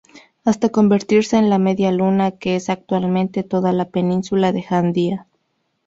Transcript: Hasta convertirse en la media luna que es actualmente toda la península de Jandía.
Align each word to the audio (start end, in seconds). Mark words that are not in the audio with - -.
Hasta 0.45 0.69
convertirse 0.69 1.37
en 1.37 1.51
la 1.51 1.59
media 1.59 1.91
luna 1.91 2.31
que 2.31 2.55
es 2.55 2.71
actualmente 2.71 3.43
toda 3.43 3.71
la 3.71 3.85
península 3.91 4.51
de 4.51 4.63
Jandía. 4.63 5.27